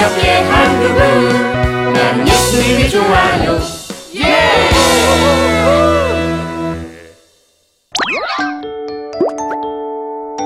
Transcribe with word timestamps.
기억해 0.00 0.42
한국은 0.44 1.92
나는 1.92 2.26
예수님이 2.26 2.88
좋아요 2.88 3.58
예! 4.16 4.70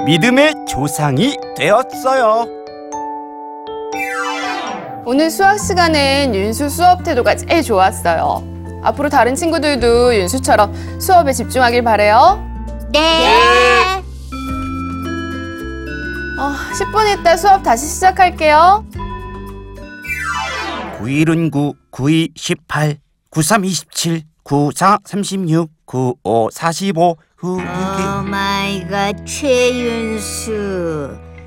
믿음의 0.06 0.54
조상이 0.68 1.34
되었어요. 1.56 2.46
오늘 5.06 5.30
수학 5.30 5.58
시간엔 5.58 6.34
윤수 6.34 6.68
수업 6.68 7.04
태도가 7.04 7.36
제일 7.36 7.62
좋았어요. 7.62 8.42
앞으로 8.82 9.08
다른 9.08 9.34
친구들도 9.34 10.14
윤수처럼 10.16 11.00
수업에 11.00 11.32
집중하길 11.32 11.84
바래요. 11.84 12.44
네. 12.92 13.83
어, 16.44 16.52
10분 16.78 17.20
있다 17.20 17.36
수업 17.38 17.62
다시 17.62 17.86
시작할게요. 17.86 18.84
91은 21.00 21.50
9, 21.50 21.72
92 21.90 22.32
18, 22.36 22.98
93 23.30 23.64
27, 23.64 24.22
94 24.42 24.98
36, 25.06 25.70
95 25.86 26.50
45, 26.52 27.16
후 27.38 27.56
Oh 27.56 28.22
my 28.22 28.86
God 28.88 29.14
최윤수 29.26 30.50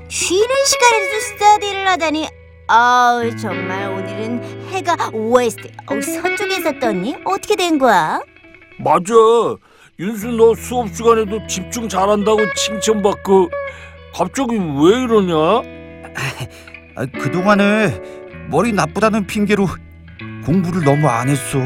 쉬는 0.08 0.54
시간에도 0.66 1.20
스터디를 1.20 1.88
하다니 1.88 2.28
아우 2.68 3.36
정말 3.36 3.88
오늘은 3.90 4.70
해가 4.70 5.10
west 5.12 5.72
어, 5.86 6.00
서쪽에서 6.00 6.78
떴니? 6.80 7.16
어떻게 7.24 7.54
된 7.56 7.78
거야? 7.78 8.20
맞아. 8.78 9.14
윤수 10.00 10.28
너 10.28 10.54
수업 10.54 10.94
시간에도 10.94 11.44
집중 11.48 11.88
잘한다고 11.88 12.38
칭찬받고 12.54 13.50
갑자기 14.14 14.54
왜 14.56 15.02
이러냐? 15.02 15.34
아, 16.96 17.06
그동안에 17.06 18.00
머리 18.50 18.72
나쁘다는 18.72 19.26
핑계로 19.26 19.66
공부를 20.44 20.82
너무 20.84 21.06
안 21.08 21.28
했어. 21.28 21.58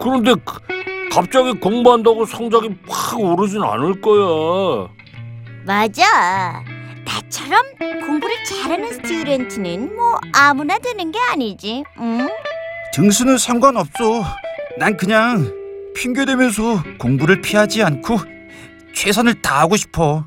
그런데 0.00 0.34
그- 0.44 0.58
갑자기 1.10 1.52
공부한다고 1.52 2.24
성적이 2.26 2.76
확 2.88 3.18
오르진 3.18 3.62
않을 3.62 4.00
거야. 4.00 4.88
맞아 5.64 6.62
나처럼 7.04 7.62
공부를 8.06 8.34
잘하는 8.44 8.92
student는 8.92 9.96
뭐 9.96 10.18
아무나 10.32 10.78
되는 10.78 11.10
게 11.10 11.18
아니지 11.32 11.82
응? 11.98 12.28
등수는 12.94 13.38
상관없어. 13.38 14.22
난 14.78 14.96
그냥 14.96 15.52
핑계 15.96 16.24
대면서 16.24 16.82
공부를 16.98 17.40
피하지 17.40 17.82
않고 17.82 18.18
최선을 18.94 19.40
다하고 19.42 19.76
싶어. 19.76 20.26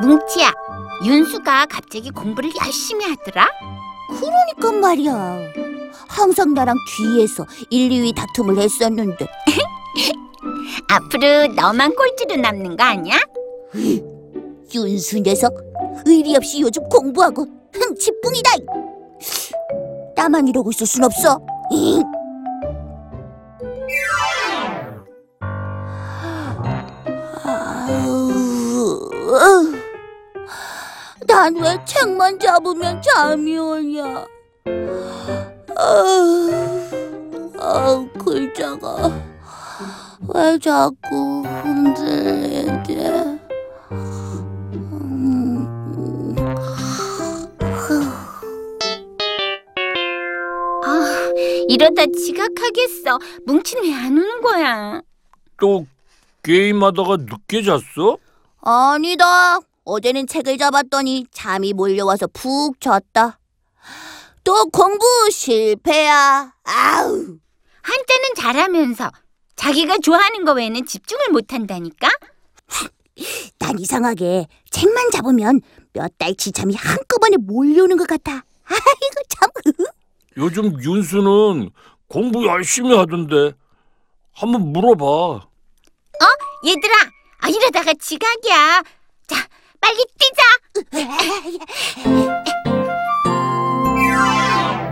뭉치야 0.00 0.52
윤수가 1.04 1.66
갑자기 1.66 2.10
공부를 2.10 2.50
열심히 2.64 3.04
하더라? 3.06 3.48
그러니까 4.08 4.72
말이야 4.80 5.38
항상 6.08 6.54
나랑 6.54 6.76
뒤에서 6.96 7.46
1, 7.70 7.90
2위 7.90 8.14
다툼을 8.14 8.58
했었는데 8.58 9.26
앞으로 10.88 11.48
너만 11.54 11.94
꼴찌로 11.94 12.40
남는 12.40 12.76
거 12.76 12.84
아니야? 12.84 13.18
윤수 14.74 15.20
녀석 15.20 15.54
의리 16.06 16.36
없이 16.36 16.60
요즘 16.60 16.88
공부하고 16.88 17.46
흥치뿐이다 17.72 18.50
나만 20.14 20.48
이러고 20.48 20.70
있을 20.70 20.86
순 20.86 21.04
없어 21.04 21.40
난 31.48 31.56
왜 31.56 31.82
책만 31.86 32.38
잡으면 32.38 33.00
잠이 33.00 33.56
오냐? 33.56 34.26
아우, 35.78 36.50
아우 37.58 38.08
글자가 38.18 39.10
왜 40.28 40.58
자꾸 40.58 41.42
흔들리지? 41.46 42.96
음, 44.92 46.36
아, 50.84 51.32
이러다 51.68 52.02
지각하겠어. 52.06 53.18
뭉치는 53.46 53.84
왜안 53.84 54.12
오는 54.18 54.40
거야? 54.42 55.00
또 55.58 55.86
게임하다가 56.42 57.16
늦게 57.20 57.62
잤어? 57.62 58.18
아니다. 58.60 59.60
어제는 59.88 60.26
책을 60.26 60.58
잡았더니 60.58 61.26
잠이 61.32 61.72
몰려와서 61.72 62.26
푹 62.28 62.78
잤다. 62.80 63.38
또 64.44 64.66
공부 64.66 65.06
실패야. 65.30 66.52
아우. 66.64 67.38
한때는 67.82 68.34
잘하면서 68.36 69.10
자기가 69.56 69.98
좋아하는 70.02 70.44
거 70.44 70.52
외에는 70.52 70.84
집중을 70.84 71.30
못 71.30 71.52
한다니까? 71.52 72.08
난 73.58 73.78
이상하게 73.78 74.46
책만 74.70 75.10
잡으면 75.10 75.60
몇 75.94 76.12
달치 76.18 76.52
잠이 76.52 76.74
한꺼번에 76.76 77.36
몰려오는 77.38 77.96
것 77.96 78.06
같아. 78.06 78.44
아이고 78.68 79.22
참. 79.28 79.50
요즘 80.36 80.82
윤수는 80.82 81.70
공부 82.06 82.46
열심히 82.46 82.94
하던데 82.94 83.52
한번 84.32 84.72
물어봐. 84.72 85.48
얘들아, 86.64 86.94
아, 87.40 87.48
이러다가 87.48 87.94
지각이야. 87.94 88.82
자. 89.26 89.48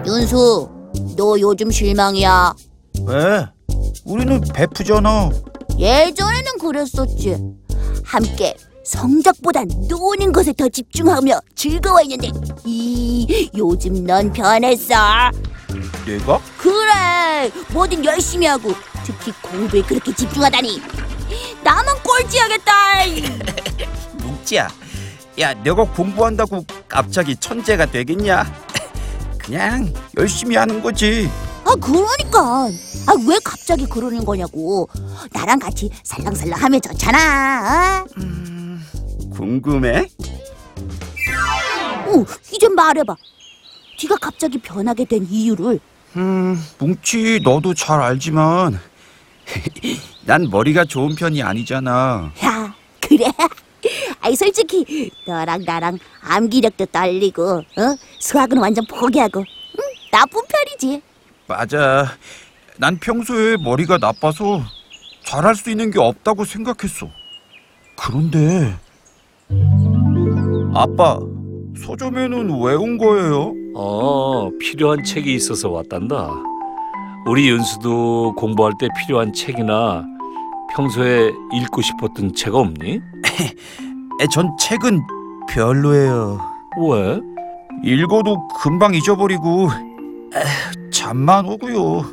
윤수, 0.06 0.68
너 1.16 1.38
요즘 1.40 1.70
실망이야. 1.70 2.54
왜? 3.06 3.46
우리는 4.04 4.40
베프잖아. 4.54 5.30
예전에는 5.78 6.58
그랬었지. 6.60 7.36
함께 8.04 8.54
성적보단 8.84 9.68
노는 9.88 10.32
것에 10.32 10.52
더 10.52 10.68
집중하며 10.68 11.40
즐거워했는데, 11.56 12.30
이 12.64 13.50
요즘 13.56 14.06
넌 14.06 14.32
변했어. 14.32 14.94
내가? 16.06 16.40
그래, 16.56 17.50
뭐든 17.72 18.04
열심히 18.04 18.46
하고 18.46 18.72
특히 19.04 19.32
공부에 19.42 19.82
그렇게 19.82 20.14
집중하다니. 20.14 20.80
나만 21.64 21.96
꼴찌하겠다. 22.02 22.72
뭉치야. 24.22 24.68
야, 25.40 25.52
내가 25.62 25.84
공부한다고 25.84 26.64
갑자기 26.88 27.36
천재가 27.36 27.86
되겠냐? 27.86 28.44
그냥 29.38 29.92
열심히 30.16 30.56
하는 30.56 30.82
거지. 30.82 31.28
아 31.64 31.74
그러니까 31.80 32.68
아 33.08 33.12
왜 33.28 33.36
갑자기 33.44 33.84
그러는 33.86 34.24
거냐고 34.24 34.88
나랑 35.32 35.58
같이 35.58 35.90
살랑살랑 36.04 36.60
하면 36.62 36.80
좋잖아 36.80 38.04
궁금해? 39.32 40.06
어? 42.06 42.10
오 42.12 42.24
이제 42.52 42.68
말해봐 42.68 43.16
네가 44.00 44.16
갑자기 44.20 44.58
변하게 44.58 45.04
된 45.06 45.26
이유를 45.28 45.80
음, 46.16 46.56
뭉치 46.78 47.40
너도 47.42 47.74
잘 47.74 48.00
알지만 48.00 48.78
난 50.24 50.48
머리가 50.48 50.84
좋은 50.84 51.16
편이 51.16 51.42
아니잖아. 51.42 52.30
야 52.44 52.74
그래 53.00 53.24
아이 54.26 54.34
솔직히 54.34 55.08
너랑 55.24 55.62
나랑 55.64 55.98
암기력도 56.20 56.86
떨리고 56.86 57.58
어 57.58 57.96
수학은 58.18 58.58
완전 58.58 58.84
포기하고 58.90 59.38
응, 59.38 59.84
나쁜 60.10 60.42
편이지 60.48 61.00
맞아. 61.46 62.06
난 62.78 62.98
평소에 62.98 63.56
머리가 63.56 63.98
나빠서 63.98 64.60
잘할 65.24 65.54
수 65.54 65.70
있는 65.70 65.92
게 65.92 66.00
없다고 66.00 66.44
생각했어. 66.44 67.08
그런데 67.96 68.74
아빠, 70.74 71.18
서점에는 71.84 72.50
왜 72.62 72.74
온 72.74 72.98
거예요? 72.98 73.54
어, 73.76 74.50
필요한 74.58 75.04
책이 75.04 75.32
있어서 75.36 75.70
왔단다. 75.70 76.30
우리 77.28 77.48
윤수도 77.48 78.34
공부할 78.36 78.72
때 78.80 78.88
필요한 78.98 79.32
책이나 79.32 80.04
평소에 80.74 81.30
읽고 81.54 81.80
싶었던 81.80 82.34
책 82.34 82.54
없니? 82.56 83.00
에, 84.20 84.26
전 84.32 84.50
책은 84.58 85.02
별로예요. 85.48 86.38
왜? 86.88 87.20
읽어도 87.84 88.48
금방 88.62 88.94
잊어버리고 88.94 89.68
에휴, 90.34 90.90
잠만 90.90 91.46
오고요. 91.46 92.04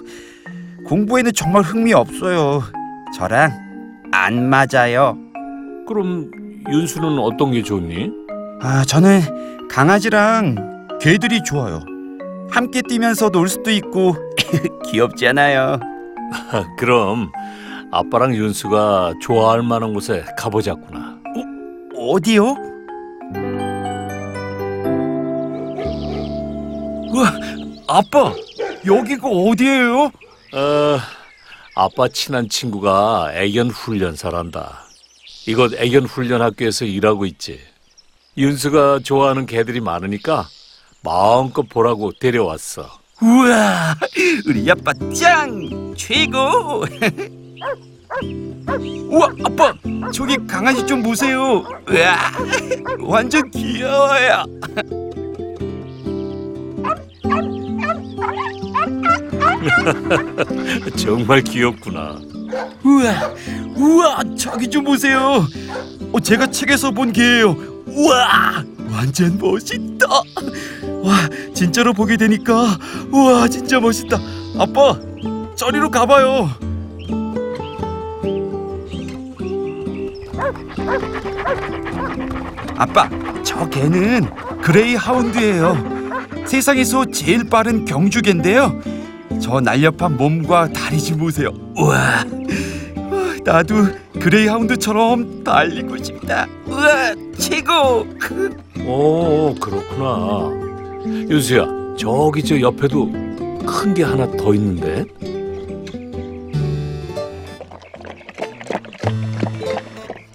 공부에는 0.85 1.31
정말 1.33 1.61
흥미 1.63 1.94
없어요. 1.94 2.61
저랑 3.15 3.51
안 4.11 4.50
맞아요. 4.50 5.17
그럼 5.88 6.29
윤수는 6.69 7.19
어떤 7.19 7.51
게 7.51 7.61
좋니? 7.63 8.11
아, 8.61 8.83
저는 8.85 9.67
강아지랑 9.69 10.97
개들이 11.01 11.44
좋아요. 11.44 11.79
함께 12.51 12.81
뛰면서 12.81 13.29
놀 13.29 13.47
수도 13.47 13.71
있고 13.71 14.15
귀엽지 14.91 15.27
않아요? 15.29 15.79
그럼 16.77 17.31
아빠랑 17.91 18.35
윤수가 18.35 19.13
좋아할 19.21 19.63
만한 19.63 19.94
곳에 19.94 20.23
가보자꾸나. 20.38 21.02
어디요? 22.09 22.55
와, 27.15 27.31
아빠, 27.88 28.33
여기가 28.85 29.27
어디예요? 29.27 30.03
어, 30.53 31.00
아빠 31.75 32.07
친한 32.09 32.50
친구가 32.50 33.31
애견 33.35 33.69
훈련사란다. 33.69 34.83
이곳 35.47 35.73
애견 35.75 36.05
훈련 36.05 36.41
학교에서 36.41 36.85
일하고 36.85 37.25
있지. 37.25 37.59
윤수가 38.38 39.00
좋아하는 39.03 39.45
개들이 39.45 39.79
많으니까 39.79 40.47
마음껏 41.03 41.63
보라고 41.63 42.11
데려왔어. 42.19 43.00
우와, 43.21 43.95
우리 44.47 44.69
아빠 44.69 44.91
짱! 45.13 45.94
최고! 45.95 46.83
우와, 49.10 49.30
아빠, 49.45 49.74
저기 50.12 50.38
강아지 50.48 50.86
좀 50.86 51.01
보세요. 51.04 51.63
우와, 51.89 52.18
완전 53.00 53.50
귀여워요. 53.51 54.45
정말 60.98 61.42
귀엽구나. 61.42 62.19
우와, 62.83 63.33
우와, 63.75 64.19
저기 64.38 64.68
좀 64.69 64.83
보세요. 64.83 65.45
어, 66.12 66.19
제가 66.19 66.48
책에서 66.48 66.92
본 66.92 67.12
개예요. 67.12 67.56
우와, 67.88 68.63
완전 68.92 69.38
멋있다. 69.39 70.07
와, 71.04 71.30
진짜로 71.54 71.94
보게 71.94 72.18
되니까 72.18 72.77
우와, 73.12 73.48
진짜 73.48 73.80
멋있다. 73.80 74.18
아빠, 74.60 74.98
저리로 75.56 75.89
가봐요. 75.89 76.50
아빠, 82.75 83.09
저 83.44 83.68
개는 83.69 84.25
그레이 84.62 84.95
하운드예요. 84.95 85.77
세상에서 86.45 87.06
제일 87.06 87.50
빠른 87.50 87.85
경주개인데요. 87.85 88.80
저 89.41 89.59
날렵한 89.59 90.18
몸과 90.18 90.69
다리 90.71 91.00
좀 91.01 91.18
보세요. 91.18 91.50
우와, 91.77 92.24
어, 92.95 93.33
나도 93.44 93.88
그레이 94.19 94.47
하운드처럼 94.47 95.44
달리고 95.44 95.97
싶다. 95.97 96.47
우와, 96.68 97.13
최고. 97.38 98.06
오, 98.86 99.56
그렇구나. 99.56 100.51
윤수야, 101.29 101.65
저기 101.97 102.44
저 102.44 102.59
옆에도 102.59 103.12
큰 103.65 103.94
게 103.94 104.03
하나 104.03 104.29
더 104.38 104.53
있는데? 104.56 105.06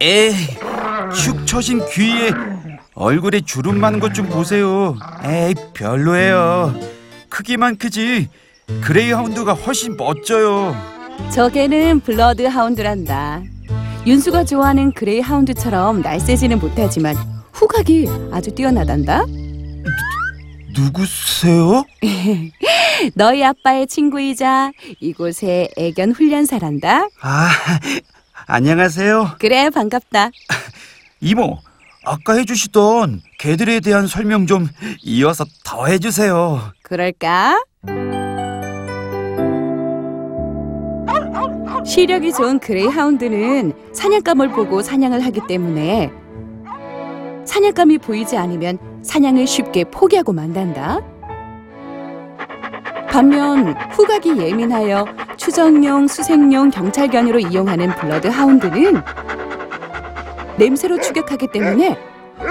에이, 0.08 0.32
축 1.22 1.46
처진 1.46 1.82
귀에 1.92 2.30
얼굴에 2.94 3.42
주름 3.42 3.78
많은 3.78 4.00
것 4.00 4.14
좀 4.14 4.26
보세요. 4.26 4.96
에이, 5.22 5.54
별로예요. 5.74 6.74
크기만 7.28 7.76
크지. 7.76 8.30
그레이 8.80 9.12
하운드가 9.12 9.52
훨씬 9.52 9.98
멋져요. 9.98 10.74
저개는 11.30 12.00
블러드 12.00 12.42
하운드란다. 12.46 13.42
윤수가 14.06 14.44
좋아하는 14.44 14.92
그레이 14.92 15.20
하운드처럼 15.20 16.00
날쌔지는 16.00 16.58
못하지만 16.58 17.14
후각이 17.52 18.06
아주 18.32 18.50
뛰어나단다. 18.54 19.24
누구세요? 20.74 21.84
너희 23.14 23.44
아빠의 23.44 23.86
친구이자 23.86 24.72
이곳의 25.00 25.68
애견 25.76 26.12
훈련사란다. 26.12 27.08
아, 27.20 27.50
안녕하세요. 28.50 29.32
그래 29.38 29.68
반갑다. 29.68 30.30
이모, 31.20 31.58
아까 32.02 32.32
해주시던 32.32 33.20
개들에 33.38 33.80
대한 33.80 34.06
설명 34.06 34.46
좀 34.46 34.66
이어서 35.02 35.44
더 35.66 35.84
해주세요. 35.84 36.58
그럴까? 36.82 37.62
시력이 41.84 42.32
좋은 42.32 42.58
그레이 42.58 42.86
하운드는 42.86 43.74
사냥감을 43.92 44.48
보고 44.52 44.80
사냥을 44.80 45.20
하기 45.26 45.42
때문에 45.46 46.10
사냥감이 47.44 47.98
보이지 47.98 48.38
않으면 48.38 48.78
사냥을 49.02 49.46
쉽게 49.46 49.84
포기하고 49.84 50.32
만단다. 50.32 51.00
반면 53.10 53.74
후각이 53.90 54.38
예민하여 54.38 55.04
추정용, 55.48 56.06
수색용, 56.08 56.68
경찰견으로 56.68 57.38
이용하는 57.38 57.88
블러드 57.94 58.26
하운드는 58.26 59.02
냄새로 60.58 61.00
추격하기 61.00 61.46
때문에 61.46 61.98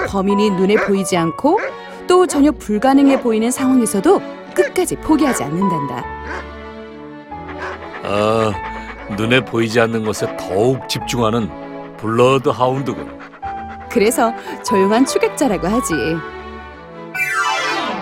범인이 0.08 0.50
눈에 0.50 0.74
보이지 0.74 1.16
않고 1.16 1.60
또 2.08 2.26
전혀 2.26 2.50
불가능해 2.50 3.20
보이는 3.20 3.52
상황에서도 3.52 4.20
끝까지 4.52 4.96
포기하지 4.96 5.44
않는단다. 5.44 6.04
아, 8.02 8.52
눈에 9.16 9.44
보이지 9.44 9.78
않는 9.78 10.04
것에 10.04 10.36
더욱 10.36 10.88
집중하는 10.88 11.48
블러드 11.98 12.48
하운드군. 12.48 13.16
그래서 13.88 14.32
조용한 14.64 15.06
추격자라고 15.06 15.68
하지. 15.68 15.94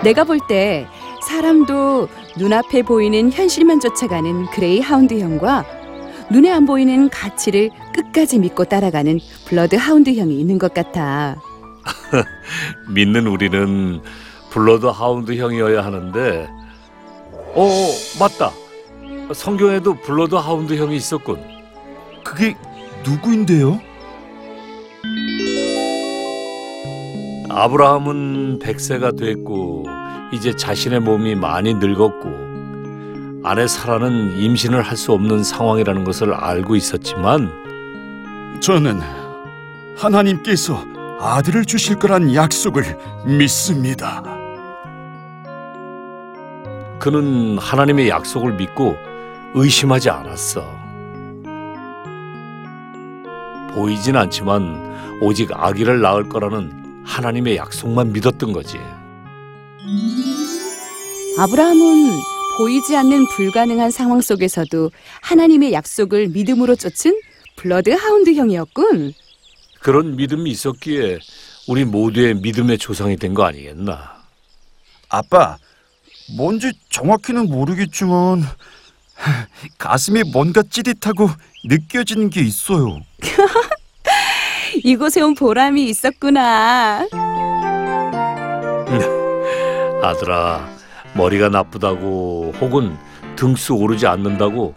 내가 0.03 0.23
볼 0.23 0.39
때 0.47 0.87
사람도 1.27 2.07
눈앞에 2.37 2.83
보이는 2.83 3.29
현실만 3.33 3.81
쫓아가는 3.81 4.45
그레이 4.45 4.79
하운드형과 4.79 5.65
눈에 6.31 6.49
안 6.49 6.65
보이는 6.65 7.09
가치를 7.09 7.69
끝까지 7.93 8.39
믿고 8.39 8.63
따라가는 8.63 9.19
블러드 9.45 9.75
하운드형이 9.75 10.39
있는 10.39 10.57
것 10.57 10.73
같아. 10.73 11.35
믿는 12.95 13.27
우리는 13.27 14.01
블러드 14.51 14.85
하운드 14.85 15.35
형이어야 15.35 15.83
하는데, 15.83 16.47
어, 17.55 17.69
맞다. 18.19 18.51
성경에도 19.33 19.95
블러드 19.95 20.35
하운드 20.35 20.75
형이 20.75 20.95
있었군. 20.95 21.43
그게 22.23 22.55
누구인데요? 23.05 23.81
아브라함은 27.49 28.59
100세가 28.59 29.17
됐고 29.17 29.96
이제 30.31 30.55
자신의 30.55 30.99
몸이 31.01 31.35
많이 31.35 31.73
늙었고 31.73 32.47
아내 33.43 33.67
사라는 33.67 34.37
임신을 34.37 34.81
할 34.81 34.97
수 34.97 35.13
없는 35.13 35.43
상황이라는 35.43 36.03
것을 36.03 36.33
알고 36.33 36.75
있었지만 36.75 37.51
저는 38.59 38.99
하나님께서 39.95 40.83
아들을 41.19 41.65
주실 41.65 41.97
거란 41.97 42.33
약속을 42.33 42.83
믿습니다. 43.25 44.23
그는 46.99 47.57
하나님의 47.57 48.09
약속을 48.09 48.53
믿고 48.53 48.97
의심하지 49.53 50.09
않았어. 50.09 50.63
보이진 53.73 54.15
않지만 54.17 55.19
오직 55.21 55.49
아기를 55.53 56.01
낳을 56.01 56.27
거라는 56.27 57.03
하나님의 57.05 57.57
약속만 57.57 58.11
믿었던 58.13 58.51
거지. 58.51 58.79
아브라함은 61.39 62.11
보이지 62.57 62.95
않는 62.97 63.27
불가능한 63.27 63.91
상황 63.91 64.21
속에서도 64.21 64.91
하나님의 65.21 65.73
약속을 65.73 66.29
믿음으로 66.29 66.75
쫓은 66.75 67.19
블러드 67.55 67.91
하운드 67.91 68.33
형이었군. 68.33 69.13
그런 69.79 70.15
믿음이 70.15 70.49
있었기에 70.49 71.19
우리 71.67 71.85
모두의 71.85 72.35
믿음의 72.35 72.77
조상이 72.79 73.15
된 73.17 73.33
거 73.35 73.43
아니겠나? 73.43 74.17
아빠, 75.09 75.57
뭔지 76.35 76.71
정확히는 76.89 77.47
모르겠지만 77.49 78.43
가슴에 79.77 80.23
뭔가 80.33 80.63
찌릿하고 80.63 81.29
느껴지는 81.65 82.29
게 82.31 82.41
있어요. 82.41 82.99
이곳에 84.83 85.21
온 85.21 85.35
보람이 85.35 85.87
있었구나. 85.89 87.07
아들아, 90.01 90.76
머리가 91.17 91.49
나쁘다고 91.49 92.53
혹은 92.61 92.95
등수 93.35 93.73
오르지 93.73 94.07
않는다고 94.07 94.75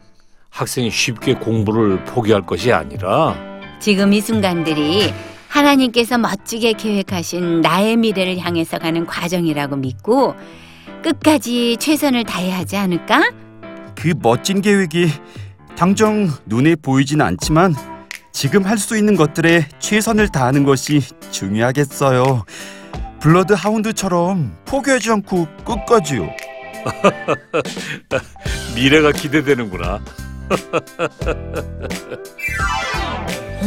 학생이 0.51 0.91
쉽게 0.91 1.35
공부를 1.35 2.05
포기할 2.05 2.45
것이 2.45 2.73
아니라 2.73 3.37
지금 3.79 4.13
이 4.13 4.21
순간들이 4.21 5.13
하나님께서 5.49 6.19
멋지게 6.19 6.73
계획하신 6.75 7.61
나의 7.61 7.97
미래를 7.97 8.39
향해서 8.39 8.79
가는 8.79 9.07
과정이라고 9.07 9.77
믿고 9.77 10.35
끝까지 11.03 11.77
최선을 11.79 12.25
다해야 12.25 12.59
하지 12.59 12.77
않을까? 12.77 13.31
그 13.95 14.13
멋진 14.21 14.61
계획이 14.61 15.09
당장 15.77 16.29
눈에 16.47 16.75
보이진 16.77 17.21
않지만 17.21 17.75
지금 18.33 18.65
할 18.65 18.79
수 18.79 18.97
있는 18.97 19.17
것들에 19.17 19.67
최선을 19.79 20.29
다하는 20.29 20.65
것이 20.65 21.01
중요하겠어요. 21.31 22.45
블러드 23.21 23.53
하운드처럼 23.53 24.57
포기하지 24.65 25.11
않고 25.11 25.47
끝까지요. 25.65 26.29
미래가 28.75 29.13
기대되는구나. 29.13 30.01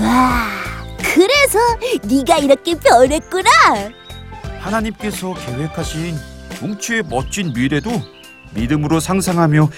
와, 0.02 0.48
그래서 0.98 1.60
네가 2.04 2.38
이렇게 2.40 2.74
변했구나. 2.80 3.50
하나님께서 4.60 5.34
계획하신 5.36 6.16
뭉치의 6.62 7.04
멋진 7.10 7.54
미래도 7.54 7.92
믿음으로 8.56 9.00
상상하며 9.00 9.70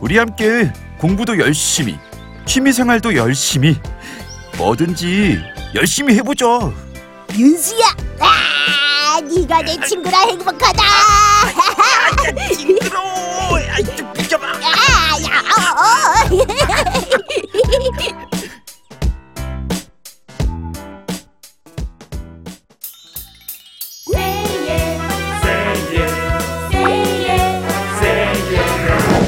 우리 0.00 0.16
함께 0.16 0.72
공부도 0.98 1.38
열심히 1.38 1.98
취미 2.46 2.72
생활도 2.72 3.14
열심히 3.14 3.76
뭐든지 4.56 5.38
열심히 5.74 6.14
해보자. 6.14 6.46
윤수야, 7.38 7.86
아, 7.86 7.96
네가 9.34 9.62
내 9.62 9.76
친구라 9.86 10.20
행복하다. 10.20 10.82
힘들어. 12.58 12.98
아이 13.70 13.84
좀 13.96 14.12
비켜봐. 14.12 14.46
아, 14.46 15.22
야. 15.22 15.42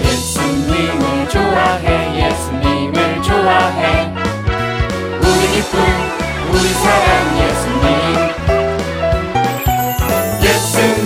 예수님을 0.04 1.28
좋아해 1.28 2.26
예수님을 2.28 3.22
좋아해 3.22 4.12
우리 5.20 5.48
기쁨 5.54 5.80
우리 6.52 6.68
사랑 6.74 7.38
예수님 7.38 7.79